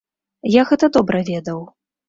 Я 0.55 0.63
гэта 0.71 0.91
добра 0.97 1.23
ведаў. 1.31 1.65